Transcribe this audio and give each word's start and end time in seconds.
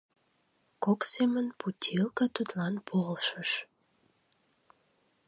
Кок 0.83 1.01
семын 1.13 1.45
путилка 1.59 2.25
тудлан 2.35 2.75
«полшыш». 2.87 3.51